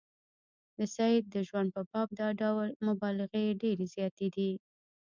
د 0.77 0.79
سید 0.95 1.23
د 1.33 1.35
ژوند 1.47 1.69
په 1.75 1.81
باب 1.91 2.09
دا 2.19 2.27
ډول 2.41 2.67
مبالغې 2.87 3.45
ډېرې 3.61 3.85
زیاتې 3.93 4.27
دي. 4.35 4.51